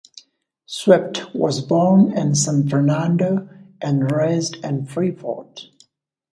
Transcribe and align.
Swift 0.65 1.31
was 1.35 1.61
born 1.61 2.11
in 2.17 2.33
San 2.33 2.67
Fernando 2.67 3.47
and 3.79 4.11
raised 4.11 4.55
in 4.65 4.83
Freeport. 4.87 5.67